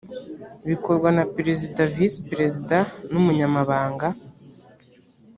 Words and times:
bikorwa 0.69 1.09
na 1.17 1.23
perezida 1.35 1.79
visi 1.95 2.19
perezida 2.29 2.77
n’ 3.11 3.13
umunyamabanga 3.21 4.07